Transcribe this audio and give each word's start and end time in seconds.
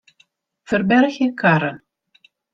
Ferbergje 0.71 1.29
karren. 1.43 1.79